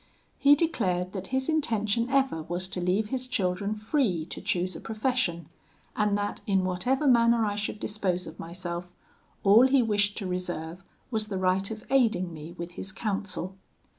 He 0.39 0.55
declared 0.55 1.13
that 1.13 1.27
his 1.27 1.47
intention 1.47 2.09
ever 2.09 2.41
was 2.41 2.67
to 2.69 2.81
leave 2.81 3.09
his 3.09 3.27
children 3.27 3.75
free 3.75 4.25
to 4.31 4.41
choose 4.41 4.75
a 4.75 4.81
profession, 4.81 5.47
and 5.95 6.17
that 6.17 6.41
in 6.47 6.63
whatever 6.63 7.05
manner 7.05 7.45
I 7.45 7.53
should 7.53 7.79
dispose 7.79 8.25
of 8.25 8.39
myself, 8.39 8.91
all 9.43 9.67
he 9.67 9.83
wished 9.83 10.17
to 10.17 10.25
reserve 10.25 10.83
was 11.11 11.27
the 11.27 11.37
right 11.37 11.69
of 11.69 11.85
aiding 11.91 12.33
me 12.33 12.53
with 12.53 12.71
his 12.71 12.91
counsel. 12.91 13.53